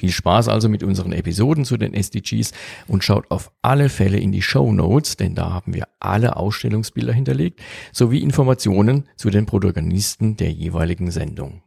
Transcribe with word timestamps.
Viel 0.00 0.12
Spaß 0.12 0.48
also 0.48 0.70
mit 0.70 0.82
unseren 0.82 1.12
Episoden 1.12 1.66
zu 1.66 1.76
den 1.76 1.92
SDGs 1.92 2.52
und 2.88 3.04
schaut 3.04 3.30
auf 3.30 3.52
alle 3.60 3.90
Fälle 3.90 4.16
in 4.16 4.32
die 4.32 4.40
Show 4.40 4.72
Notes, 4.72 5.18
denn 5.18 5.34
da 5.34 5.52
haben 5.52 5.74
wir 5.74 5.88
alle 5.98 6.36
Ausstellungsbilder 6.36 7.12
hinterlegt, 7.12 7.60
sowie 7.92 8.22
Informationen 8.22 9.06
zu 9.16 9.28
den 9.28 9.44
Protagonisten 9.44 10.38
der 10.38 10.52
jeweiligen 10.52 11.10
Sendung. 11.10 11.60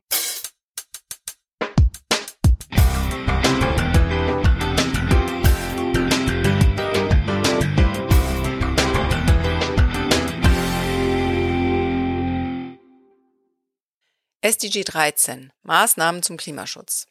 SDG 14.41 14.83
13 14.85 15.53
Maßnahmen 15.61 16.23
zum 16.23 16.37
Klimaschutz. 16.37 17.05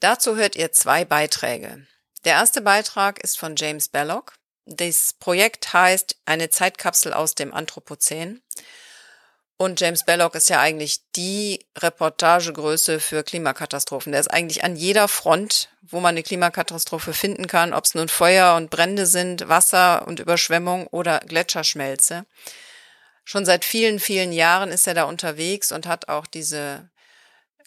Dazu 0.00 0.36
hört 0.36 0.56
ihr 0.56 0.72
zwei 0.72 1.04
Beiträge. 1.04 1.86
Der 2.24 2.34
erste 2.34 2.60
Beitrag 2.60 3.22
ist 3.22 3.38
von 3.38 3.56
James 3.56 3.88
Belloc. 3.88 4.34
Das 4.66 5.14
Projekt 5.18 5.72
heißt 5.72 6.16
Eine 6.24 6.50
Zeitkapsel 6.50 7.12
aus 7.12 7.34
dem 7.34 7.54
Anthropozän. 7.54 8.42
Und 9.58 9.80
James 9.80 10.04
Belloc 10.04 10.34
ist 10.34 10.50
ja 10.50 10.60
eigentlich 10.60 11.00
die 11.14 11.64
Reportagegröße 11.78 13.00
für 13.00 13.22
Klimakatastrophen. 13.22 14.12
Der 14.12 14.20
ist 14.20 14.30
eigentlich 14.30 14.64
an 14.64 14.76
jeder 14.76 15.08
Front, 15.08 15.70
wo 15.80 16.00
man 16.00 16.10
eine 16.10 16.22
Klimakatastrophe 16.22 17.14
finden 17.14 17.46
kann, 17.46 17.72
ob 17.72 17.84
es 17.86 17.94
nun 17.94 18.08
Feuer 18.08 18.56
und 18.56 18.68
Brände 18.68 19.06
sind, 19.06 19.48
Wasser 19.48 20.06
und 20.06 20.20
Überschwemmung 20.20 20.86
oder 20.88 21.20
Gletscherschmelze. 21.20 22.26
Schon 23.24 23.46
seit 23.46 23.64
vielen, 23.64 23.98
vielen 23.98 24.32
Jahren 24.32 24.70
ist 24.70 24.86
er 24.86 24.94
da 24.94 25.04
unterwegs 25.04 25.72
und 25.72 25.86
hat 25.86 26.08
auch 26.08 26.26
diese 26.26 26.90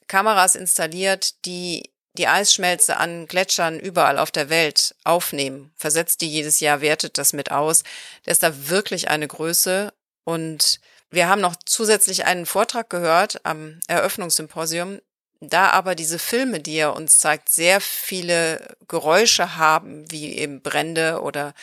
Kameras 0.07 0.55
installiert, 0.55 1.43
die 1.45 1.89
die 2.17 2.27
Eisschmelze 2.27 2.97
an 2.97 3.27
Gletschern 3.27 3.79
überall 3.79 4.17
auf 4.17 4.31
der 4.31 4.49
Welt 4.49 4.95
aufnehmen, 5.03 5.71
versetzt 5.75 6.21
die 6.21 6.29
jedes 6.29 6.59
Jahr, 6.59 6.81
wertet 6.81 7.17
das 7.17 7.33
mit 7.33 7.51
aus. 7.51 7.83
Der 8.25 8.31
ist 8.31 8.43
da 8.43 8.69
wirklich 8.69 9.09
eine 9.09 9.27
Größe 9.27 9.93
und 10.23 10.79
wir 11.11 11.27
haben 11.27 11.41
noch 11.41 11.55
zusätzlich 11.65 12.25
einen 12.25 12.45
Vortrag 12.45 12.89
gehört 12.89 13.45
am 13.45 13.79
Eröffnungssymposium, 13.87 14.99
da 15.41 15.69
aber 15.69 15.95
diese 15.95 16.19
Filme, 16.19 16.59
die 16.59 16.75
er 16.75 16.95
uns 16.95 17.17
zeigt, 17.17 17.49
sehr 17.49 17.79
viele 17.79 18.75
Geräusche 18.87 19.55
haben, 19.55 20.09
wie 20.11 20.35
eben 20.35 20.61
Brände 20.61 21.21
oder 21.21 21.53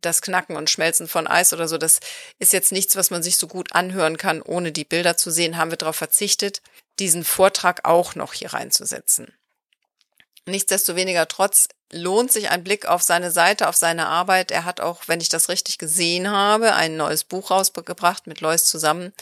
das 0.00 0.22
Knacken 0.22 0.56
und 0.56 0.70
Schmelzen 0.70 1.08
von 1.08 1.26
Eis 1.26 1.52
oder 1.52 1.66
so, 1.66 1.76
das 1.76 2.00
ist 2.38 2.52
jetzt 2.52 2.72
nichts, 2.72 2.94
was 2.94 3.10
man 3.10 3.22
sich 3.22 3.36
so 3.36 3.48
gut 3.48 3.74
anhören 3.74 4.16
kann, 4.18 4.40
ohne 4.40 4.70
die 4.70 4.84
Bilder 4.84 5.16
zu 5.16 5.30
sehen, 5.30 5.56
haben 5.56 5.70
wir 5.70 5.78
darauf 5.78 5.96
verzichtet, 5.96 6.62
diesen 6.98 7.24
Vortrag 7.24 7.84
auch 7.84 8.14
noch 8.14 8.34
hier 8.34 8.52
reinzusetzen. 8.52 9.34
Nichtsdestoweniger 10.46 11.26
trotz 11.26 11.68
lohnt 11.90 12.32
sich 12.32 12.50
ein 12.50 12.64
Blick 12.64 12.86
auf 12.86 13.02
seine 13.02 13.30
Seite, 13.30 13.68
auf 13.68 13.76
seine 13.76 14.06
Arbeit. 14.06 14.50
Er 14.50 14.64
hat 14.64 14.80
auch, 14.80 15.02
wenn 15.06 15.20
ich 15.20 15.28
das 15.28 15.48
richtig 15.48 15.78
gesehen 15.78 16.30
habe, 16.30 16.74
ein 16.74 16.96
neues 16.96 17.24
Buch 17.24 17.50
rausgebracht 17.50 18.26
mit 18.26 18.40
Lois 18.40 18.66
zusammen, 18.66 19.12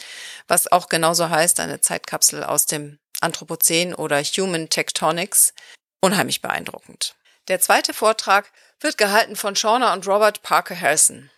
was 0.49 0.71
auch 0.71 0.89
genauso 0.89 1.29
heißt, 1.29 1.61
eine 1.61 1.81
Zeitkapsel 1.81 2.43
aus 2.43 2.67
dem 2.67 2.99
Anthropozän 3.21 3.95
oder 3.95 4.23
Human 4.23 4.69
Tectonics. 4.69 5.55
Unheimlich 6.01 6.43
beeindruckend. 6.43 7.15
Der 7.49 7.61
zweite 7.61 7.95
Vortrag 7.95 8.51
wird 8.81 8.99
gehalten 8.99 9.37
von 9.37 9.55
Shauna 9.55 9.93
und 9.93 10.07
Robert 10.09 10.43
Parker 10.43 10.79
Harrison. 10.79 11.31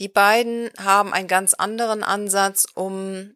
Die 0.00 0.08
beiden 0.08 0.70
haben 0.80 1.12
einen 1.12 1.28
ganz 1.28 1.54
anderen 1.54 2.04
Ansatz, 2.04 2.66
um 2.74 3.34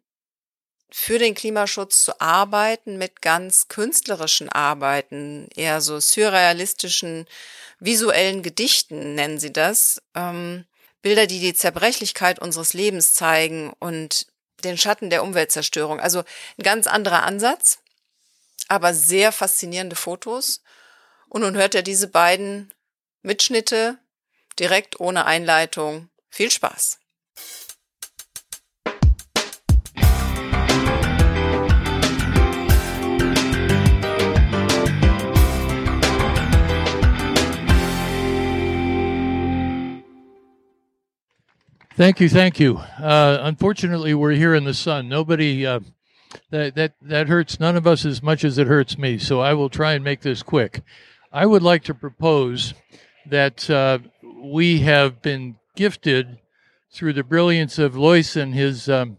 für 0.91 1.19
den 1.19 1.35
Klimaschutz 1.35 2.03
zu 2.03 2.19
arbeiten 2.19 2.97
mit 2.97 3.21
ganz 3.21 3.67
künstlerischen 3.67 4.49
Arbeiten, 4.49 5.47
eher 5.55 5.81
so 5.81 5.99
surrealistischen, 5.99 7.27
visuellen 7.79 8.43
Gedichten 8.43 9.15
nennen 9.15 9.39
sie 9.39 9.53
das. 9.53 10.01
Ähm, 10.15 10.65
Bilder, 11.01 11.27
die 11.27 11.39
die 11.39 11.53
Zerbrechlichkeit 11.53 12.39
unseres 12.39 12.73
Lebens 12.73 13.13
zeigen 13.13 13.71
und 13.79 14.27
den 14.63 14.77
Schatten 14.77 15.09
der 15.09 15.23
Umweltzerstörung. 15.23 15.99
Also 15.99 16.19
ein 16.19 16.63
ganz 16.63 16.87
anderer 16.87 17.23
Ansatz, 17.23 17.79
aber 18.67 18.93
sehr 18.93 19.31
faszinierende 19.31 19.95
Fotos. 19.95 20.61
Und 21.29 21.41
nun 21.41 21.55
hört 21.55 21.75
er 21.75 21.83
diese 21.83 22.07
beiden 22.07 22.73
Mitschnitte 23.21 23.97
direkt 24.59 24.99
ohne 24.99 25.25
Einleitung. 25.25 26.09
Viel 26.29 26.51
Spaß! 26.51 26.99
Thank 41.99 42.21
you, 42.21 42.29
thank 42.29 42.61
you. 42.61 42.77
Uh, 42.77 43.39
unfortunately, 43.41 44.13
we're 44.13 44.31
here 44.31 44.55
in 44.55 44.63
the 44.63 44.73
sun. 44.73 45.09
Nobody 45.09 45.67
uh, 45.67 45.81
that 46.49 46.73
that 46.75 46.93
that 47.01 47.27
hurts 47.27 47.59
none 47.59 47.75
of 47.75 47.85
us 47.85 48.05
as 48.05 48.23
much 48.23 48.45
as 48.45 48.57
it 48.57 48.67
hurts 48.67 48.97
me. 48.97 49.17
So 49.17 49.41
I 49.41 49.53
will 49.53 49.67
try 49.67 49.95
and 49.95 50.01
make 50.01 50.21
this 50.21 50.41
quick. 50.41 50.81
I 51.33 51.45
would 51.45 51.61
like 51.61 51.83
to 51.83 51.93
propose 51.93 52.73
that 53.25 53.69
uh, 53.69 53.99
we 54.41 54.79
have 54.79 55.21
been 55.21 55.57
gifted 55.75 56.39
through 56.89 57.11
the 57.11 57.23
brilliance 57.25 57.77
of 57.77 57.97
Lois 57.97 58.37
and 58.37 58.53
his 58.55 58.87
um, 58.87 59.17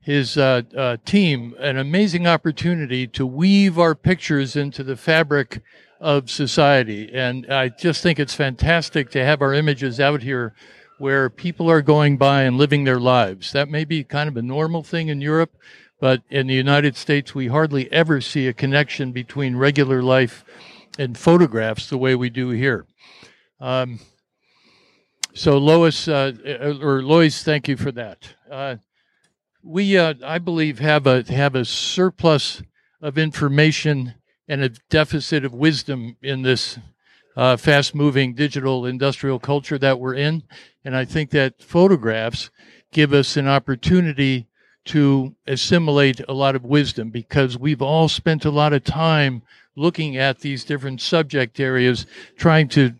his 0.00 0.38
uh, 0.38 0.62
uh, 0.74 0.96
team 1.04 1.54
an 1.58 1.76
amazing 1.76 2.26
opportunity 2.26 3.06
to 3.08 3.26
weave 3.26 3.78
our 3.78 3.94
pictures 3.94 4.56
into 4.56 4.82
the 4.82 4.96
fabric 4.96 5.60
of 6.00 6.30
society. 6.30 7.10
And 7.12 7.52
I 7.52 7.68
just 7.68 8.02
think 8.02 8.18
it's 8.18 8.34
fantastic 8.34 9.10
to 9.10 9.22
have 9.22 9.42
our 9.42 9.52
images 9.52 10.00
out 10.00 10.22
here 10.22 10.54
where 11.02 11.28
people 11.28 11.68
are 11.68 11.82
going 11.82 12.16
by 12.16 12.42
and 12.42 12.56
living 12.56 12.84
their 12.84 13.00
lives. 13.00 13.50
That 13.50 13.68
may 13.68 13.84
be 13.84 14.04
kind 14.04 14.28
of 14.28 14.36
a 14.36 14.42
normal 14.42 14.84
thing 14.84 15.08
in 15.08 15.20
Europe, 15.20 15.50
but 15.98 16.22
in 16.30 16.46
the 16.46 16.54
United 16.54 16.96
States, 16.96 17.34
we 17.34 17.48
hardly 17.48 17.90
ever 17.90 18.20
see 18.20 18.46
a 18.46 18.52
connection 18.52 19.10
between 19.10 19.56
regular 19.56 20.00
life 20.00 20.44
and 21.00 21.18
photographs 21.18 21.88
the 21.88 21.98
way 21.98 22.14
we 22.14 22.30
do 22.30 22.50
here. 22.50 22.86
Um, 23.58 23.98
so 25.34 25.58
Lois 25.58 26.06
uh, 26.06 26.34
or 26.80 27.02
Lois, 27.02 27.42
thank 27.42 27.66
you 27.66 27.76
for 27.76 27.90
that. 27.90 28.36
Uh, 28.48 28.76
we, 29.60 29.98
uh, 29.98 30.14
I 30.24 30.38
believe, 30.38 30.78
have 30.78 31.08
a 31.08 31.24
have 31.32 31.56
a 31.56 31.64
surplus 31.64 32.62
of 33.00 33.18
information 33.18 34.14
and 34.46 34.62
a 34.62 34.68
deficit 34.88 35.44
of 35.44 35.52
wisdom 35.52 36.16
in 36.22 36.42
this 36.42 36.78
uh, 37.36 37.56
fast 37.56 37.94
moving 37.94 38.34
digital 38.34 38.86
industrial 38.86 39.38
culture 39.38 39.78
that 39.78 39.98
we're 39.98 40.14
in. 40.14 40.42
And 40.84 40.96
I 40.96 41.04
think 41.04 41.30
that 41.30 41.62
photographs 41.62 42.50
give 42.90 43.12
us 43.12 43.36
an 43.36 43.48
opportunity 43.48 44.46
to 44.84 45.34
assimilate 45.46 46.20
a 46.28 46.32
lot 46.32 46.56
of 46.56 46.64
wisdom 46.64 47.10
because 47.10 47.56
we've 47.56 47.82
all 47.82 48.08
spent 48.08 48.44
a 48.44 48.50
lot 48.50 48.72
of 48.72 48.84
time 48.84 49.42
looking 49.76 50.16
at 50.16 50.40
these 50.40 50.64
different 50.64 51.00
subject 51.00 51.58
areas, 51.60 52.04
trying 52.36 52.68
to 52.68 52.92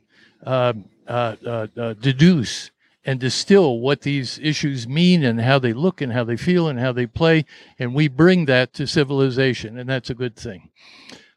uh, 0.46 0.72
uh, 1.06 1.36
uh, 1.44 1.66
uh 1.76 1.94
deduce 1.94 2.70
and 3.04 3.18
distill 3.18 3.80
what 3.80 4.02
these 4.02 4.38
issues 4.38 4.86
mean 4.86 5.24
and 5.24 5.40
how 5.40 5.58
they 5.58 5.72
look 5.72 6.00
and 6.00 6.12
how 6.12 6.22
they 6.22 6.36
feel 6.36 6.68
and 6.68 6.78
how 6.78 6.92
they 6.92 7.06
play. 7.06 7.44
And 7.78 7.94
we 7.94 8.08
bring 8.08 8.44
that 8.46 8.72
to 8.74 8.86
civilization, 8.86 9.76
and 9.76 9.88
that's 9.88 10.10
a 10.10 10.14
good 10.14 10.36
thing. 10.36 10.70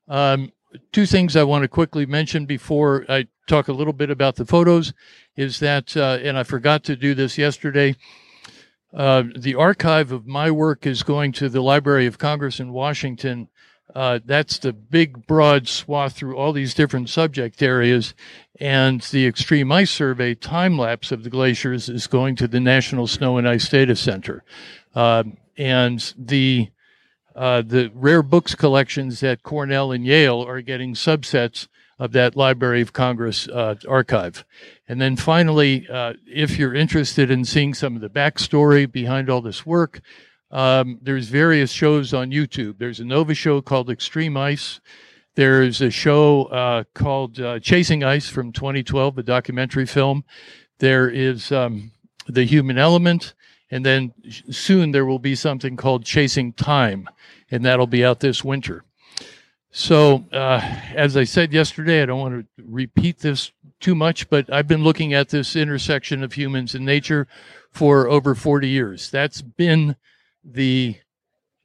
Um, 0.07 0.51
two 0.91 1.05
things 1.05 1.35
I 1.35 1.43
want 1.43 1.63
to 1.63 1.67
quickly 1.67 2.05
mention 2.05 2.45
before 2.45 3.05
I 3.09 3.27
talk 3.47 3.67
a 3.67 3.73
little 3.73 3.93
bit 3.93 4.09
about 4.09 4.35
the 4.35 4.45
photos 4.45 4.93
is 5.35 5.59
that, 5.59 5.95
uh, 5.95 6.19
and 6.21 6.37
I 6.37 6.43
forgot 6.43 6.83
to 6.85 6.95
do 6.95 7.13
this 7.13 7.37
yesterday. 7.37 7.95
Uh, 8.93 9.23
the 9.37 9.55
archive 9.55 10.11
of 10.11 10.25
my 10.25 10.49
work 10.49 10.85
is 10.85 11.03
going 11.03 11.31
to 11.33 11.49
the 11.49 11.61
Library 11.61 12.05
of 12.05 12.17
Congress 12.17 12.59
in 12.59 12.71
Washington. 12.71 13.49
Uh, 13.93 14.19
that's 14.25 14.57
the 14.57 14.73
big, 14.73 15.27
broad 15.27 15.67
swath 15.67 16.13
through 16.13 16.35
all 16.35 16.53
these 16.53 16.73
different 16.73 17.09
subject 17.09 17.61
areas. 17.61 18.13
And 18.59 19.01
the 19.01 19.27
Extreme 19.27 19.71
Ice 19.71 19.91
Survey 19.91 20.33
time 20.35 20.77
lapse 20.77 21.11
of 21.11 21.23
the 21.23 21.29
glaciers 21.29 21.89
is 21.89 22.07
going 22.07 22.35
to 22.37 22.47
the 22.47 22.59
National 22.59 23.07
Snow 23.07 23.37
and 23.37 23.47
Ice 23.47 23.69
Data 23.69 23.95
Center. 23.95 24.43
Uh, 24.93 25.23
and 25.57 26.13
the 26.17 26.69
uh, 27.35 27.61
the 27.61 27.91
rare 27.93 28.23
books 28.23 28.55
collections 28.55 29.21
at 29.21 29.43
Cornell 29.43 29.91
and 29.91 30.05
Yale 30.05 30.41
are 30.41 30.61
getting 30.61 30.93
subsets 30.93 31.67
of 31.99 32.11
that 32.13 32.35
Library 32.35 32.81
of 32.81 32.93
Congress 32.93 33.47
uh, 33.47 33.75
archive. 33.87 34.45
And 34.87 35.01
then 35.01 35.15
finally, 35.15 35.87
uh, 35.89 36.13
if 36.25 36.57
you're 36.57 36.73
interested 36.73 37.31
in 37.31 37.45
seeing 37.45 37.73
some 37.73 37.95
of 37.95 38.01
the 38.01 38.09
backstory 38.09 38.89
behind 38.89 39.29
all 39.29 39.41
this 39.41 39.65
work, 39.65 40.01
um, 40.51 40.99
there's 41.01 41.27
various 41.27 41.71
shows 41.71 42.13
on 42.13 42.31
YouTube. 42.31 42.77
There's 42.77 42.99
a 42.99 43.05
Nova 43.05 43.33
show 43.33 43.61
called 43.61 43.89
Extreme 43.89 44.37
Ice. 44.37 44.79
There's 45.35 45.81
a 45.81 45.89
show 45.89 46.45
uh, 46.45 46.83
called 46.93 47.39
uh, 47.39 47.59
Chasing 47.59 48.03
Ice 48.03 48.29
from 48.29 48.53
2012, 48.53 49.17
a 49.17 49.23
documentary 49.23 49.85
film. 49.85 50.23
There 50.79 51.09
is 51.09 51.51
um, 51.51 51.91
The 52.27 52.45
Human 52.45 52.77
Element. 52.77 53.33
And 53.75 53.85
then 53.85 54.13
soon 54.49 54.91
there 54.91 55.05
will 55.05 55.19
be 55.19 55.35
something 55.35 55.75
called 55.75 56.05
Chasing 56.05 56.53
Time, 56.53 57.09
and 57.51 57.65
that'll 57.65 57.87
be 57.87 58.05
out 58.05 58.21
this 58.21 58.41
winter. 58.41 58.85
So, 59.69 60.23
uh, 60.31 60.61
as 60.95 61.17
I 61.17 61.25
said 61.25 61.51
yesterday, 61.51 62.01
I 62.01 62.05
don't 62.05 62.21
want 62.21 62.47
to 62.57 62.63
repeat 62.65 63.19
this 63.19 63.51
too 63.81 63.93
much, 63.93 64.29
but 64.29 64.49
I've 64.49 64.69
been 64.69 64.85
looking 64.85 65.13
at 65.13 65.27
this 65.27 65.57
intersection 65.57 66.23
of 66.23 66.31
humans 66.31 66.73
and 66.73 66.85
nature 66.85 67.27
for 67.69 68.07
over 68.07 68.33
40 68.33 68.69
years. 68.69 69.11
That's 69.11 69.41
been 69.41 69.97
the 70.41 70.95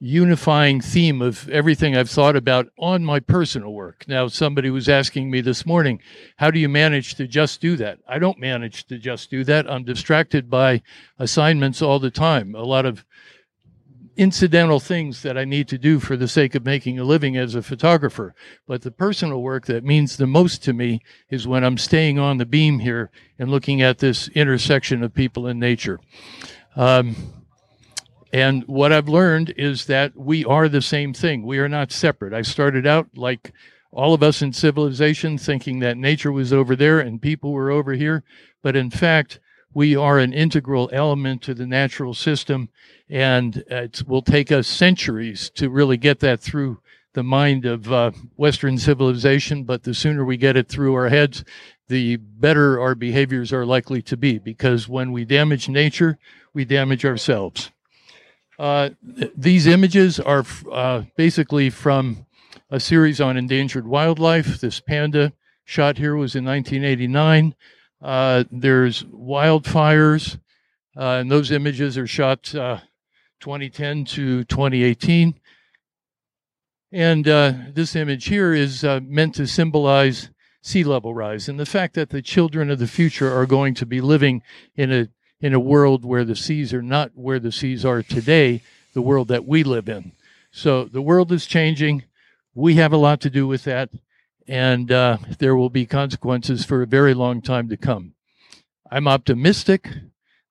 unifying 0.00 0.81
theme 0.81 1.20
of 1.20 1.47
everything 1.50 1.94
I've 1.94 2.08
thought 2.08 2.35
about 2.35 2.69
on 2.79 3.05
my 3.05 3.20
personal 3.20 3.73
work. 3.75 4.06
Now, 4.08 4.29
somebody 4.29 4.70
was 4.70 4.88
asking 4.88 5.31
me 5.31 5.43
this 5.43 5.67
morning, 5.67 6.00
how 6.37 6.50
do 6.50 6.58
you 6.58 6.70
manage 6.70 7.17
to 7.17 7.26
just 7.26 7.61
do 7.61 7.76
that? 7.76 7.99
I 8.08 8.19
don't 8.19 8.38
manage 8.38 8.87
to 8.87 8.99
just 8.99 9.31
do 9.31 9.44
that. 9.44 9.70
I'm 9.70 9.85
distracted 9.85 10.49
by 10.49 10.81
assignments 11.19 11.82
all 11.82 11.99
the 11.99 12.11
time. 12.11 12.55
A 12.55 12.62
lot 12.62 12.87
of 12.87 13.05
incidental 14.17 14.81
things 14.81 15.23
that 15.23 15.37
I 15.37 15.44
need 15.44 15.69
to 15.69 15.79
do 15.79 16.00
for 16.00 16.17
the 16.17 16.29
sake 16.29 16.55
of 16.55 16.64
making 16.64 16.99
a 16.99 17.05
living 17.05 17.37
as 17.37 17.55
a 17.55 17.62
photographer. 17.62 18.35
But 18.67 18.82
the 18.82 18.91
personal 18.91 19.43
work 19.43 19.67
that 19.67 19.85
means 19.85 20.17
the 20.17 20.26
most 20.26 20.64
to 20.64 20.73
me 20.73 21.02
is 21.29 21.47
when 21.47 21.62
I'm 21.62 21.79
staying 21.79 22.19
on 22.19 22.38
the 22.38 22.47
beam 22.47 22.79
here 22.79 23.11
and 23.38 23.50
looking 23.50 23.82
at 23.82 23.99
this 23.99 24.29
intersection 24.29 25.02
of 25.02 25.14
people 25.14 25.47
and 25.47 25.61
nature. 25.61 26.00
Um, 26.75 27.40
and 28.32 28.62
what 28.67 28.93
I've 28.93 29.09
learned 29.09 29.55
is 29.56 29.87
that 29.87 30.17
we 30.17 30.44
are 30.44 30.69
the 30.69 30.82
same 30.82 31.12
thing. 31.12 31.43
We 31.44 31.59
are 31.59 31.69
not 31.69 31.91
separate. 31.91 32.32
I 32.32 32.43
started 32.43 32.87
out 32.87 33.09
like 33.17 33.53
all 33.91 34.15
of 34.15 34.23
us 34.23 34.41
in 34.41 34.53
civilization 34.53 35.37
thinking 35.37 35.81
that 35.81 35.97
nature 35.97 36.31
was 36.31 36.52
over 36.52 36.76
there 36.76 37.00
and 37.00 37.21
people 37.21 37.52
were 37.52 37.71
over 37.71 37.95
here. 37.95 38.23
But 38.62 38.76
in 38.76 38.90
fact, 38.90 39.40
we 39.75 39.97
are 39.97 40.19
an 40.19 40.33
integral 40.33 40.88
element 40.93 41.43
to 41.43 41.55
the 41.55 41.66
natural 41.66 42.14
system 42.14 42.69
and 43.09 43.64
it 43.66 44.02
will 44.07 44.23
take 44.23 44.52
us 44.52 44.69
centuries 44.69 45.50
to 45.57 45.69
really 45.69 45.97
get 45.97 46.21
that 46.21 46.40
through 46.40 46.81
the 47.12 47.25
mind 47.25 47.66
of 47.66 47.93
uh, 47.93 48.12
Western 48.37 48.78
civilization. 48.78 49.64
But 49.64 49.83
the 49.83 49.95
sooner 49.95 50.25
we 50.25 50.37
get 50.37 50.57
it 50.57 50.69
through 50.69 50.95
our 50.95 51.09
heads, 51.09 51.45
the 51.88 52.16
better 52.16 52.81
our 52.81 52.95
behaviors 52.95 53.52
are 53.52 53.66
likely 53.66 54.02
to 54.02 54.16
be. 54.16 54.38
Because 54.38 54.88
when 54.88 55.11
we 55.11 55.25
damage 55.25 55.69
nature, 55.69 56.19
we 56.55 56.64
damage 56.64 57.05
ourselves. 57.05 57.73
Uh, 58.61 58.90
these 59.35 59.67
images 59.67 60.21
are 60.21 60.45
uh, 60.71 61.02
basically 61.17 61.71
from 61.71 62.26
a 62.69 62.79
series 62.79 63.19
on 63.19 63.38
endangered 63.38 63.87
wildlife. 63.87 64.61
This 64.61 64.81
panda 64.81 65.33
shot 65.64 65.97
here 65.97 66.14
was 66.14 66.37
in 66.37 66.45
1989. 66.45 67.55
Uh, 68.02 68.45
there's 68.50 69.02
wildfires, 69.05 70.38
uh, 70.95 71.21
and 71.21 71.31
those 71.31 71.50
images 71.50 71.97
are 71.97 72.07
shot 72.07 72.55
uh, 72.55 72.81
2010 73.40 74.05
to 74.05 74.45
2018. 74.45 75.40
And 76.93 77.25
this 77.25 77.97
image 77.97 78.26
here 78.26 78.52
is 78.52 78.85
meant 78.85 79.37
to 79.37 79.47
symbolize 79.47 80.29
sea 80.61 80.85
level 80.85 81.14
rise 81.14 81.49
and 81.49 81.59
the 81.59 81.64
fact 81.64 81.95
that 81.95 82.11
the 82.11 82.21
children 82.21 82.71
of 82.71 82.79
the 82.79 82.87
future 82.87 83.33
are 83.33 83.47
going 83.47 83.73
to 83.73 83.87
be 83.87 84.02
living 84.02 84.43
in 84.76 84.93
a 84.93 85.09
in 85.40 85.54
a 85.54 85.61
world 85.61 86.04
where 86.04 86.25
the 86.25 86.37
seas 86.37 86.73
are 86.75 86.82
not 86.82 87.12
where 87.14 87.38
the 87.38 87.52
seas 87.52 87.85
are 87.85 88.02
today, 88.02 88.62
the 88.92 89.02
world 89.02 89.28
that 89.28 89.47
we 89.47 89.62
live 89.62 89.88
in. 89.88 90.12
So 90.50 90.85
the 90.85 91.02
world 91.02 91.32
is 91.32 91.47
changing. 91.47 92.04
We 92.54 92.75
have 92.75 92.92
a 92.92 92.99
lot 92.99 93.20
to 93.23 93.30
do 93.30 93.47
with 93.47 93.64
that, 93.64 93.90
and 94.49 94.90
uh, 94.90 95.18
there 95.38 95.54
will 95.56 95.70
be 95.70 95.87
consequences 95.87 96.64
for 96.64 96.82
a 96.82 96.87
very 96.87 97.14
long 97.14 97.40
time 97.40 97.68
to 97.68 97.76
come. 97.76 98.14
I'm 98.90 99.06
optimistic 99.06 99.88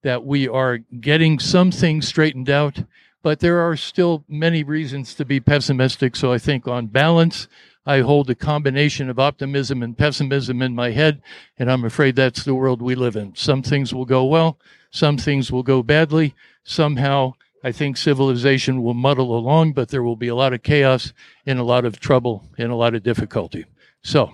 that 0.01 0.23
we 0.23 0.47
are 0.47 0.77
getting 0.77 1.39
some 1.39 1.71
things 1.71 2.07
straightened 2.07 2.49
out, 2.49 2.83
but 3.21 3.41
there 3.41 3.59
are 3.59 3.75
still 3.75 4.23
many 4.29 4.63
reasons 4.63 5.13
to 5.15 5.25
be 5.25 5.41
pessimistic. 5.41 6.15
So 6.15 6.31
I 6.31 6.37
think 6.37 6.67
on 6.67 6.87
balance, 6.87 7.49
I 7.85 7.99
hold 7.99 8.29
a 8.29 8.35
combination 8.35 9.09
of 9.09 9.19
optimism 9.19 9.83
and 9.83 9.97
pessimism 9.97 10.61
in 10.61 10.73
my 10.75 10.91
head, 10.91 11.21
and 11.57 11.69
I'm 11.69 11.83
afraid 11.83 12.15
that's 12.15 12.43
the 12.43 12.55
world 12.55 12.81
we 12.81 12.95
live 12.95 13.17
in. 13.17 13.35
Some 13.35 13.61
things 13.61 13.93
will 13.93 14.05
go 14.05 14.23
well, 14.23 14.57
some 14.91 15.17
things 15.17 15.51
will 15.51 15.63
go 15.63 15.83
badly. 15.83 16.35
Somehow, 16.63 17.33
I 17.63 17.71
think 17.71 17.97
civilization 17.97 18.83
will 18.83 18.93
muddle 18.93 19.37
along, 19.37 19.73
but 19.73 19.89
there 19.89 20.03
will 20.03 20.15
be 20.15 20.27
a 20.27 20.35
lot 20.35 20.53
of 20.53 20.63
chaos 20.63 21.13
and 21.45 21.59
a 21.59 21.63
lot 21.63 21.85
of 21.85 21.99
trouble 21.99 22.47
and 22.57 22.71
a 22.71 22.75
lot 22.75 22.95
of 22.95 23.03
difficulty. 23.03 23.65
So 24.03 24.31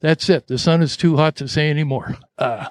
that's 0.00 0.28
it. 0.28 0.46
The 0.46 0.58
sun 0.58 0.82
is 0.82 0.96
too 0.96 1.16
hot 1.16 1.36
to 1.36 1.48
say 1.48 1.70
anymore. 1.70 2.16
Uh. 2.38 2.66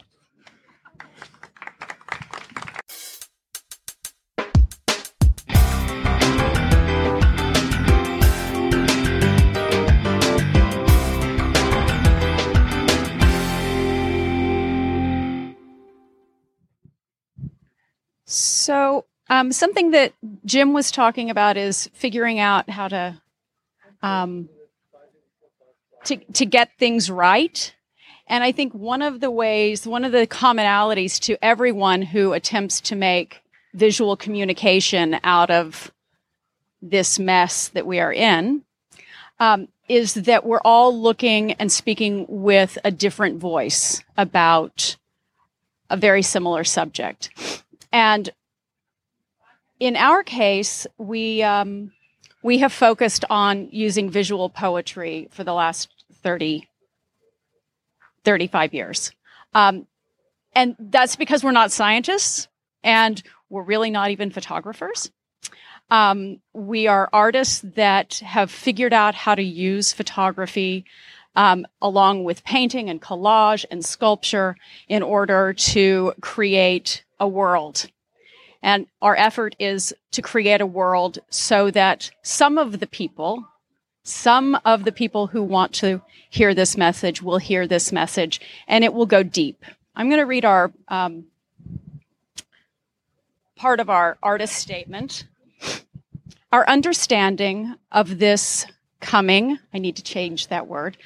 Um, 19.29 19.51
something 19.51 19.91
that 19.91 20.13
Jim 20.45 20.73
was 20.73 20.91
talking 20.91 21.29
about 21.29 21.57
is 21.57 21.89
figuring 21.93 22.39
out 22.39 22.69
how 22.69 22.87
to 22.87 23.21
um, 24.01 24.49
to 26.05 26.17
to 26.17 26.45
get 26.45 26.77
things 26.77 27.09
right. 27.09 27.73
And 28.27 28.43
I 28.43 28.51
think 28.51 28.73
one 28.73 29.01
of 29.01 29.19
the 29.19 29.29
ways, 29.29 29.85
one 29.85 30.03
of 30.03 30.11
the 30.11 30.25
commonalities 30.25 31.19
to 31.21 31.37
everyone 31.43 32.01
who 32.01 32.33
attempts 32.33 32.81
to 32.81 32.95
make 32.95 33.41
visual 33.73 34.15
communication 34.15 35.19
out 35.23 35.51
of 35.51 35.91
this 36.81 37.19
mess 37.19 37.67
that 37.69 37.85
we 37.85 37.99
are 37.99 38.13
in 38.13 38.63
um, 39.39 39.67
is 39.87 40.13
that 40.15 40.45
we're 40.45 40.61
all 40.63 40.97
looking 40.99 41.53
and 41.53 41.71
speaking 41.71 42.25
with 42.27 42.77
a 42.83 42.91
different 42.91 43.39
voice 43.39 44.03
about 44.17 44.97
a 45.89 45.97
very 45.97 46.21
similar 46.21 46.63
subject. 46.63 47.29
And 47.91 48.29
in 49.79 49.95
our 49.95 50.23
case, 50.23 50.87
we 50.97 51.43
um, 51.43 51.91
we 52.41 52.59
have 52.59 52.71
focused 52.71 53.25
on 53.29 53.69
using 53.71 54.09
visual 54.09 54.49
poetry 54.49 55.27
for 55.31 55.43
the 55.43 55.53
last 55.53 55.89
30, 56.21 56.67
35 58.23 58.73
years. 58.73 59.11
Um, 59.53 59.87
and 60.53 60.75
that's 60.77 61.15
because 61.15 61.43
we're 61.43 61.51
not 61.51 61.71
scientists 61.71 62.47
and 62.83 63.21
we're 63.49 63.63
really 63.63 63.89
not 63.89 64.11
even 64.11 64.29
photographers. 64.29 65.11
Um, 65.89 66.39
we 66.53 66.87
are 66.87 67.09
artists 67.11 67.61
that 67.75 68.15
have 68.19 68.51
figured 68.51 68.93
out 68.93 69.15
how 69.15 69.35
to 69.35 69.43
use 69.43 69.91
photography 69.91 70.85
um, 71.35 71.65
along 71.81 72.23
with 72.23 72.43
painting 72.43 72.89
and 72.89 73.01
collage 73.01 73.65
and 73.69 73.83
sculpture 73.83 74.55
in 74.87 75.03
order 75.03 75.53
to 75.53 76.13
create 76.21 77.03
a 77.19 77.27
world. 77.27 77.87
And 78.65 78.87
our 78.99 79.15
effort 79.15 79.55
is 79.59 79.93
to 80.09 80.23
create 80.23 80.59
a 80.59 80.65
world 80.65 81.19
so 81.29 81.69
that 81.69 82.09
some 82.23 82.57
of 82.57 82.79
the 82.79 82.87
people, 82.87 83.47
some 84.01 84.59
of 84.65 84.85
the 84.85 84.91
people 84.91 85.27
who 85.27 85.43
want 85.43 85.71
to 85.75 86.01
hear 86.31 86.55
this 86.55 86.75
message 86.75 87.21
will 87.21 87.37
hear 87.37 87.67
this 87.67 87.91
message 87.91 88.41
and 88.67 88.83
it 88.83 88.91
will 88.91 89.05
go 89.05 89.21
deep. 89.21 89.63
I'm 89.95 90.09
going 90.09 90.19
to 90.19 90.25
read 90.25 90.45
our 90.45 90.73
um, 90.87 91.25
part 93.55 93.79
of 93.79 93.91
our 93.91 94.17
artist 94.23 94.55
statement. 94.55 95.25
Our 96.51 96.67
understanding 96.67 97.75
of 97.91 98.17
this 98.17 98.65
coming, 98.99 99.59
I 99.75 99.77
need 99.77 99.97
to 99.97 100.03
change 100.03 100.47
that 100.47 100.65
word. 100.65 100.97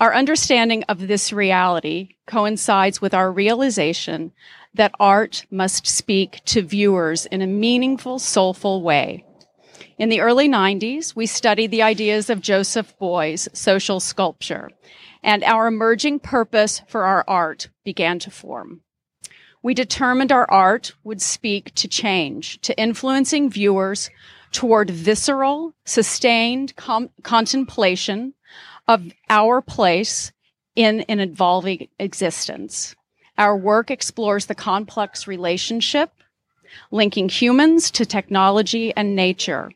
Our 0.00 0.14
understanding 0.14 0.84
of 0.84 1.08
this 1.08 1.32
reality 1.32 2.10
coincides 2.24 3.00
with 3.00 3.14
our 3.14 3.32
realization 3.32 4.30
that 4.72 4.94
art 5.00 5.44
must 5.50 5.88
speak 5.88 6.40
to 6.44 6.62
viewers 6.62 7.26
in 7.26 7.42
a 7.42 7.48
meaningful, 7.48 8.20
soulful 8.20 8.82
way. 8.82 9.24
In 9.98 10.08
the 10.08 10.20
early 10.20 10.48
90s, 10.48 11.16
we 11.16 11.26
studied 11.26 11.72
the 11.72 11.82
ideas 11.82 12.30
of 12.30 12.40
Joseph 12.40 12.96
Beuys' 13.00 13.48
social 13.56 13.98
sculpture, 13.98 14.70
and 15.24 15.42
our 15.42 15.66
emerging 15.66 16.20
purpose 16.20 16.80
for 16.86 17.04
our 17.04 17.24
art 17.26 17.68
began 17.84 18.20
to 18.20 18.30
form. 18.30 18.82
We 19.64 19.74
determined 19.74 20.30
our 20.30 20.48
art 20.48 20.94
would 21.02 21.20
speak 21.20 21.74
to 21.74 21.88
change, 21.88 22.60
to 22.60 22.78
influencing 22.78 23.50
viewers 23.50 24.10
toward 24.52 24.90
visceral, 24.90 25.74
sustained 25.84 26.76
com- 26.76 27.10
contemplation 27.24 28.34
of 28.88 29.12
our 29.28 29.60
place 29.60 30.32
in 30.74 31.02
an 31.02 31.20
evolving 31.20 31.88
existence. 31.98 32.96
Our 33.36 33.56
work 33.56 33.90
explores 33.90 34.46
the 34.46 34.54
complex 34.54 35.26
relationship 35.28 36.10
linking 36.90 37.28
humans 37.28 37.90
to 37.92 38.04
technology 38.04 38.92
and 38.96 39.14
nature. 39.14 39.70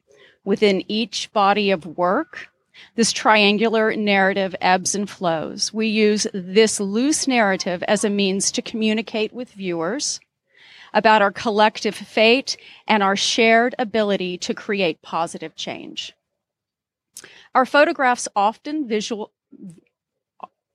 Within 0.44 0.84
each 0.90 1.32
body 1.32 1.70
of 1.70 1.86
work, 1.86 2.48
this 2.96 3.12
triangular 3.12 3.94
narrative 3.94 4.56
ebbs 4.60 4.94
and 4.94 5.08
flows. 5.08 5.72
We 5.72 5.86
use 5.88 6.26
this 6.34 6.80
loose 6.80 7.28
narrative 7.28 7.82
as 7.86 8.04
a 8.04 8.10
means 8.10 8.50
to 8.52 8.62
communicate 8.62 9.32
with 9.32 9.52
viewers 9.52 10.20
about 10.92 11.22
our 11.22 11.30
collective 11.30 11.94
fate 11.94 12.56
and 12.86 13.02
our 13.02 13.16
shared 13.16 13.74
ability 13.78 14.38
to 14.38 14.54
create 14.54 15.00
positive 15.02 15.54
change. 15.54 16.12
Our 17.54 17.66
photographs 17.66 18.28
often 18.34 18.88
visual, 18.88 19.32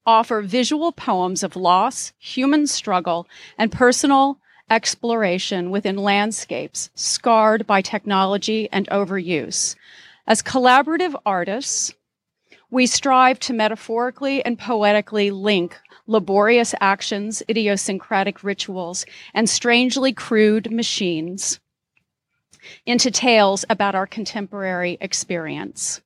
offer 0.06 0.42
visual 0.42 0.92
poems 0.92 1.44
of 1.44 1.56
loss, 1.56 2.14
human 2.18 2.68
struggle, 2.68 3.28
and 3.58 3.72
personal 3.72 4.40
exploration 4.70 5.72
within 5.72 5.98
landscapes 5.98 6.90
scarred 6.94 7.66
by 7.66 7.82
technology 7.82 8.70
and 8.72 8.88
overuse. 8.90 9.76
As 10.28 10.44
collaborative 10.44 11.16
artists, 11.26 11.94
we 12.70 12.86
strive 12.86 13.40
to 13.40 13.54
metaphorically 13.54 14.44
and 14.44 14.60
poetically 14.60 15.32
link 15.32 15.80
laborious 16.06 16.74
actions, 16.82 17.42
idiosyncratic 17.50 18.44
rituals, 18.44 19.06
and 19.34 19.50
strangely 19.50 20.14
crude 20.14 20.72
machines 20.72 21.60
into 22.86 23.10
tales 23.12 23.64
about 23.70 23.96
our 23.96 24.08
contemporary 24.08 24.98
experience. 25.00 26.02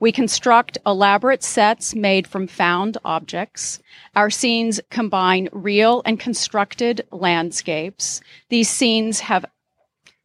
We 0.00 0.12
construct 0.12 0.78
elaborate 0.86 1.42
sets 1.42 1.94
made 1.94 2.26
from 2.26 2.46
found 2.46 2.98
objects. 3.04 3.80
Our 4.14 4.30
scenes 4.30 4.80
combine 4.90 5.48
real 5.52 6.02
and 6.04 6.18
constructed 6.18 7.06
landscapes. 7.10 8.20
These 8.48 8.70
scenes 8.70 9.20
have 9.20 9.44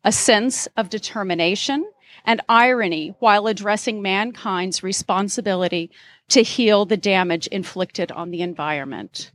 a 0.04 0.12
sense 0.12 0.68
of 0.78 0.90
determination 0.90 1.86
and 2.26 2.42
irony 2.48 3.16
while 3.20 3.48
addressing 3.48 4.02
mankind's 4.02 4.84
responsibility 4.84 5.92
to 6.30 6.42
heal 6.42 6.86
the 6.86 6.98
damage 6.98 7.48
inflicted 7.48 8.12
on 8.12 8.32
the 8.32 8.42
environment. 8.42 9.32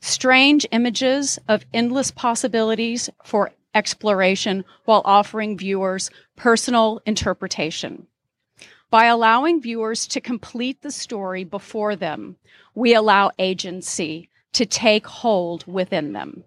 Strange 0.00 0.66
images 0.72 1.38
of 1.48 1.64
endless 1.72 2.10
possibilities 2.10 3.08
for 3.24 3.52
exploration 3.74 4.64
while 4.84 5.02
offering 5.04 5.56
viewers 5.56 6.10
personal 6.36 7.00
interpretation. 7.06 8.06
By 8.92 9.06
allowing 9.06 9.62
viewers 9.62 10.06
to 10.08 10.20
complete 10.20 10.82
the 10.82 10.90
story 10.90 11.44
before 11.44 11.96
them, 11.96 12.36
we 12.74 12.92
allow 12.92 13.30
agency 13.38 14.28
to 14.52 14.66
take 14.66 15.06
hold 15.06 15.66
within 15.66 16.12
them. 16.12 16.44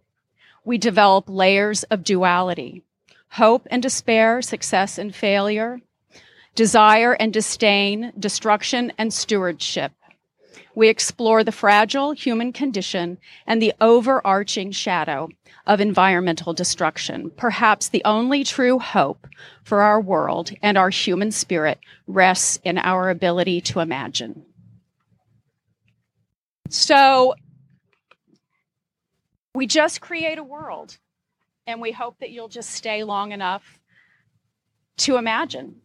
We 0.64 0.78
develop 0.78 1.26
layers 1.28 1.82
of 1.86 2.04
duality, 2.04 2.84
hope 3.30 3.68
and 3.72 3.82
despair, 3.82 4.44
success 4.44 5.00
and 5.00 5.16
failure, 5.16 5.82
desire 6.54 7.14
and 7.14 7.34
disdain, 7.34 8.14
destruction 8.20 8.94
and 8.96 9.12
stewardship. 9.12 9.94
We 10.76 10.90
explore 10.90 11.44
the 11.44 11.54
fragile 11.54 12.12
human 12.12 12.52
condition 12.52 13.18
and 13.48 13.62
the 13.62 13.74
overarching 13.80 14.72
shadow 14.72 15.30
of 15.66 15.80
environmental 15.80 16.54
destruction. 16.54 17.32
Perhaps 17.38 17.90
the 17.90 18.04
only 18.04 18.44
true 18.44 18.78
hope 18.78 19.26
for 19.64 19.82
our 19.82 20.02
world 20.02 20.52
and 20.62 20.78
our 20.78 20.90
human 20.90 21.32
spirit 21.32 21.80
rests 22.08 22.60
in 22.64 22.78
our 22.78 23.10
ability 23.10 23.62
to 23.62 23.80
imagine. 23.80 24.46
So, 26.70 27.36
we 29.54 29.68
just 29.68 30.02
create 30.02 30.38
a 30.38 30.44
world, 30.44 30.98
and 31.66 31.80
we 31.80 31.94
hope 31.94 32.20
that 32.20 32.32
you'll 32.32 32.50
just 32.50 32.72
stay 32.72 33.04
long 33.04 33.32
enough 33.32 33.80
to 34.98 35.16
imagine 35.16 35.82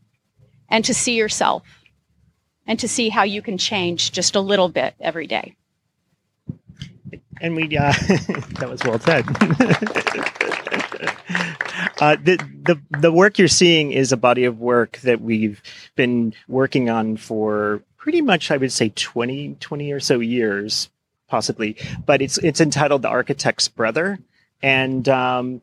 and 0.68 0.84
to 0.84 0.94
see 0.94 1.16
yourself 1.16 1.62
and 2.66 2.78
to 2.78 2.88
see 2.88 3.08
how 3.08 3.22
you 3.22 3.42
can 3.42 3.58
change 3.58 4.12
just 4.12 4.36
a 4.36 4.40
little 4.40 4.68
bit 4.68 4.94
every 5.00 5.26
day. 5.26 5.56
And 7.40 7.56
we, 7.56 7.76
uh, 7.76 7.92
that 8.58 8.68
was 8.68 8.82
well 8.84 8.98
said. 8.98 9.26
uh, 12.00 12.16
the, 12.22 12.36
the, 12.64 12.80
the 12.98 13.12
work 13.12 13.38
you're 13.38 13.48
seeing 13.48 13.92
is 13.92 14.12
a 14.12 14.16
body 14.16 14.44
of 14.44 14.60
work 14.60 14.98
that 14.98 15.20
we've 15.20 15.62
been 15.96 16.34
working 16.48 16.90
on 16.90 17.16
for 17.16 17.82
pretty 17.96 18.20
much, 18.20 18.50
I 18.50 18.56
would 18.56 18.72
say 18.72 18.92
20, 18.94 19.56
20 19.58 19.92
or 19.92 20.00
so 20.00 20.20
years, 20.20 20.90
possibly, 21.28 21.76
but 22.04 22.20
it's, 22.20 22.38
it's 22.38 22.60
entitled 22.60 23.02
The 23.02 23.08
Architect's 23.08 23.68
Brother. 23.68 24.18
And, 24.62 25.08
um, 25.08 25.62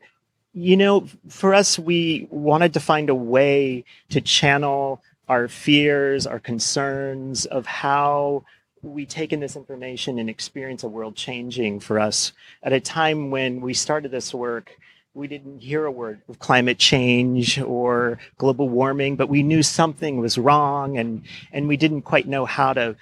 you 0.52 0.76
know, 0.76 1.06
for 1.28 1.54
us, 1.54 1.78
we 1.78 2.26
wanted 2.30 2.74
to 2.74 2.80
find 2.80 3.10
a 3.10 3.14
way 3.14 3.84
to 4.10 4.20
channel 4.20 5.00
our 5.28 5.48
fears, 5.48 6.26
our 6.26 6.38
concerns 6.38 7.46
of 7.46 7.66
how 7.66 8.44
we 8.82 9.04
take 9.06 9.32
in 9.32 9.40
this 9.40 9.56
information 9.56 10.18
and 10.18 10.30
experience 10.30 10.82
a 10.82 10.88
world 10.88 11.16
changing 11.16 11.80
for 11.80 11.98
us 11.98 12.32
at 12.62 12.72
a 12.72 12.80
time 12.80 13.30
when 13.30 13.60
we 13.60 13.74
started 13.74 14.10
this 14.10 14.32
work 14.32 14.70
we 15.14 15.26
didn't 15.26 15.58
hear 15.58 15.84
a 15.84 15.90
word 15.90 16.20
of 16.28 16.38
climate 16.38 16.78
change 16.78 17.58
or 17.60 18.20
global 18.36 18.68
warming 18.68 19.16
but 19.16 19.28
we 19.28 19.42
knew 19.42 19.64
something 19.64 20.18
was 20.18 20.38
wrong 20.38 20.96
and 20.96 21.22
and 21.50 21.66
we 21.66 21.76
didn't 21.76 22.02
quite 22.02 22.28
know 22.28 22.44
how 22.44 22.72
to 22.72 22.94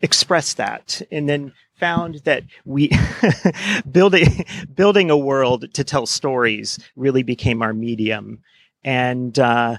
express 0.00 0.54
that 0.54 1.02
and 1.10 1.28
then 1.28 1.52
found 1.78 2.16
that 2.24 2.44
we 2.64 2.90
building 3.90 4.44
building 4.74 5.10
a 5.10 5.16
world 5.16 5.72
to 5.74 5.84
tell 5.84 6.06
stories 6.06 6.78
really 6.96 7.22
became 7.22 7.62
our 7.62 7.72
medium, 7.72 8.42
and 8.84 9.38
uh, 9.38 9.76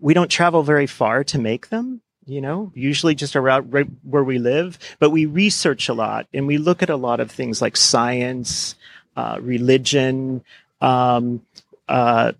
we 0.00 0.14
don't 0.14 0.30
travel 0.30 0.62
very 0.62 0.86
far 0.86 1.24
to 1.24 1.38
make 1.38 1.68
them. 1.68 2.00
You 2.26 2.40
know, 2.40 2.72
usually 2.74 3.14
just 3.14 3.36
around 3.36 3.74
right 3.74 3.86
where 4.02 4.24
we 4.24 4.38
live, 4.38 4.78
but 4.98 5.10
we 5.10 5.26
research 5.26 5.90
a 5.90 5.94
lot 5.94 6.26
and 6.32 6.46
we 6.46 6.56
look 6.56 6.82
at 6.82 6.88
a 6.88 6.96
lot 6.96 7.20
of 7.20 7.30
things 7.30 7.60
like 7.60 7.76
science, 7.76 8.76
uh, 9.14 9.36
religion, 9.42 10.42
um, 10.80 11.42
uh, 11.86 12.32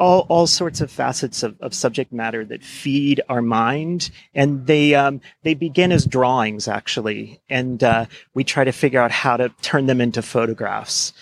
all, 0.00 0.26
all 0.28 0.46
sorts 0.46 0.80
of 0.80 0.90
facets 0.90 1.42
of, 1.42 1.60
of 1.60 1.74
subject 1.74 2.12
matter 2.12 2.44
that 2.46 2.64
feed 2.64 3.20
our 3.28 3.42
mind 3.42 4.10
and 4.34 4.66
they 4.66 4.94
um, 4.94 5.20
they 5.42 5.54
begin 5.54 5.92
as 5.92 6.06
drawings 6.06 6.66
actually 6.66 7.40
and 7.50 7.84
uh, 7.84 8.06
we 8.32 8.42
try 8.42 8.64
to 8.64 8.72
figure 8.72 9.00
out 9.00 9.10
how 9.10 9.36
to 9.36 9.50
turn 9.60 9.86
them 9.86 10.00
into 10.00 10.22
photographs 10.22 11.12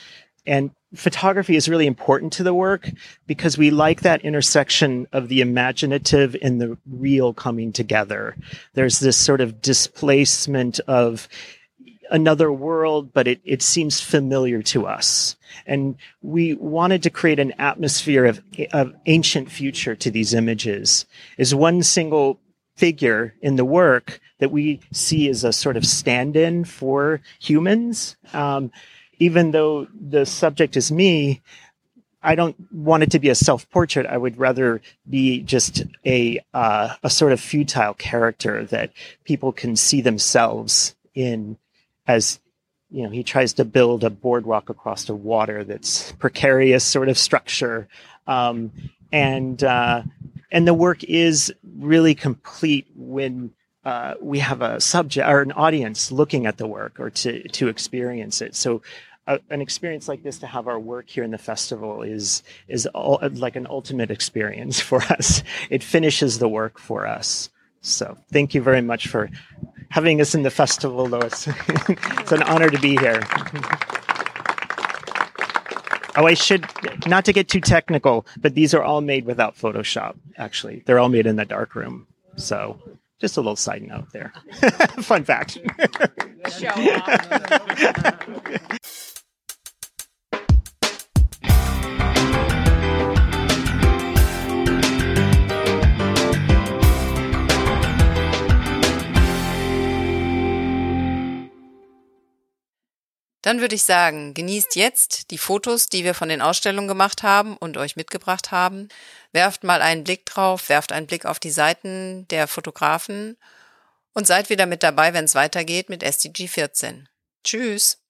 and 0.48 0.70
photography 0.94 1.54
is 1.54 1.68
really 1.68 1.86
important 1.86 2.32
to 2.32 2.42
the 2.42 2.54
work 2.54 2.90
because 3.26 3.58
we 3.58 3.70
like 3.70 4.00
that 4.00 4.22
intersection 4.22 5.06
of 5.12 5.28
the 5.28 5.42
imaginative 5.42 6.34
and 6.40 6.60
the 6.60 6.78
real 6.90 7.34
coming 7.34 7.72
together 7.72 8.34
there's 8.72 8.98
this 8.98 9.16
sort 9.16 9.40
of 9.40 9.60
displacement 9.60 10.80
of 10.88 11.28
another 12.10 12.52
world, 12.52 13.12
but 13.12 13.28
it, 13.28 13.40
it 13.44 13.62
seems 13.62 14.00
familiar 14.00 14.62
to 14.62 14.86
us. 14.86 15.36
And 15.66 15.96
we 16.22 16.54
wanted 16.54 17.02
to 17.02 17.10
create 17.10 17.38
an 17.38 17.52
atmosphere 17.58 18.24
of, 18.24 18.42
of 18.72 18.94
ancient 19.06 19.50
future 19.50 19.94
to 19.96 20.10
these 20.10 20.34
images. 20.34 21.06
Is 21.36 21.54
one 21.54 21.82
single 21.82 22.40
figure 22.76 23.34
in 23.42 23.56
the 23.56 23.64
work 23.64 24.20
that 24.38 24.52
we 24.52 24.80
see 24.92 25.28
as 25.28 25.42
a 25.42 25.52
sort 25.52 25.76
of 25.76 25.84
stand-in 25.84 26.64
for 26.64 27.20
humans. 27.40 28.16
Um, 28.32 28.70
even 29.18 29.50
though 29.50 29.86
the 29.94 30.24
subject 30.26 30.76
is 30.76 30.92
me, 30.92 31.42
I 32.22 32.34
don't 32.34 32.56
want 32.72 33.04
it 33.04 33.10
to 33.12 33.18
be 33.18 33.28
a 33.28 33.34
self-portrait. 33.34 34.06
I 34.06 34.16
would 34.16 34.38
rather 34.38 34.80
be 35.08 35.40
just 35.42 35.84
a 36.04 36.40
uh, 36.52 36.94
a 37.02 37.10
sort 37.10 37.32
of 37.32 37.40
futile 37.40 37.94
character 37.94 38.64
that 38.66 38.92
people 39.24 39.52
can 39.52 39.76
see 39.76 40.00
themselves 40.00 40.96
in 41.14 41.56
as 42.06 42.40
you 42.90 43.02
know 43.02 43.10
he 43.10 43.22
tries 43.22 43.52
to 43.54 43.64
build 43.64 44.02
a 44.02 44.10
boardwalk 44.10 44.68
across 44.68 45.04
the 45.04 45.14
water 45.14 45.62
that's 45.62 46.12
precarious 46.12 46.84
sort 46.84 47.08
of 47.08 47.18
structure 47.18 47.88
um, 48.26 48.72
and 49.12 49.62
uh, 49.62 50.02
and 50.50 50.66
the 50.66 50.74
work 50.74 51.04
is 51.04 51.52
really 51.78 52.14
complete 52.14 52.86
when 52.96 53.52
uh, 53.84 54.14
we 54.20 54.38
have 54.38 54.60
a 54.60 54.80
subject 54.80 55.28
or 55.28 55.40
an 55.40 55.52
audience 55.52 56.10
looking 56.10 56.46
at 56.46 56.56
the 56.56 56.66
work 56.66 56.98
or 56.98 57.10
to 57.10 57.46
to 57.48 57.68
experience 57.68 58.40
it 58.40 58.54
so 58.54 58.82
an 59.50 59.60
experience 59.60 60.08
like 60.08 60.22
this 60.22 60.38
to 60.38 60.46
have 60.46 60.68
our 60.68 60.78
work 60.78 61.08
here 61.08 61.24
in 61.24 61.30
the 61.30 61.38
festival 61.38 62.02
is 62.02 62.42
is 62.66 62.86
all, 62.88 63.18
like 63.32 63.56
an 63.56 63.66
ultimate 63.68 64.10
experience 64.10 64.80
for 64.88 65.02
us 65.02 65.42
it 65.70 65.82
finishes 65.82 66.38
the 66.38 66.48
work 66.48 66.78
for 66.78 67.06
us 67.06 67.50
so 67.80 68.16
thank 68.32 68.54
you 68.54 68.62
very 68.62 68.82
much 68.82 69.08
for 69.08 69.30
having 69.90 70.20
us 70.20 70.34
in 70.34 70.42
the 70.42 70.50
festival, 70.50 71.06
Lois. 71.06 71.48
it's 71.68 72.32
an 72.32 72.42
honor 72.42 72.70
to 72.70 72.78
be 72.78 72.96
here. 72.96 73.20
Oh, 76.16 76.26
I 76.26 76.34
should 76.34 76.66
not 77.06 77.24
to 77.26 77.32
get 77.32 77.48
too 77.48 77.60
technical, 77.60 78.26
but 78.38 78.54
these 78.54 78.74
are 78.74 78.82
all 78.82 79.00
made 79.00 79.24
without 79.24 79.56
Photoshop. 79.56 80.16
Actually, 80.36 80.82
they're 80.84 80.98
all 80.98 81.08
made 81.08 81.26
in 81.26 81.36
the 81.36 81.44
dark 81.44 81.74
room. 81.74 82.06
So, 82.36 82.80
just 83.20 83.36
a 83.36 83.40
little 83.40 83.56
side 83.56 83.82
note 83.82 84.10
there. 84.12 84.32
Fun 85.00 85.24
fact. 85.24 85.58
Dann 103.48 103.62
würde 103.62 103.76
ich 103.76 103.84
sagen, 103.84 104.34
genießt 104.34 104.76
jetzt 104.76 105.30
die 105.30 105.38
Fotos, 105.38 105.88
die 105.88 106.04
wir 106.04 106.12
von 106.12 106.28
den 106.28 106.42
Ausstellungen 106.42 106.86
gemacht 106.86 107.22
haben 107.22 107.56
und 107.56 107.78
euch 107.78 107.96
mitgebracht 107.96 108.50
haben. 108.50 108.90
Werft 109.32 109.64
mal 109.64 109.80
einen 109.80 110.04
Blick 110.04 110.26
drauf, 110.26 110.68
werft 110.68 110.92
einen 110.92 111.06
Blick 111.06 111.24
auf 111.24 111.38
die 111.38 111.50
Seiten 111.50 112.28
der 112.28 112.46
Fotografen 112.46 113.38
und 114.12 114.26
seid 114.26 114.50
wieder 114.50 114.66
mit 114.66 114.82
dabei, 114.82 115.14
wenn 115.14 115.24
es 115.24 115.34
weitergeht 115.34 115.88
mit 115.88 116.02
SDG 116.02 116.46
14. 116.46 117.08
Tschüss! 117.42 118.02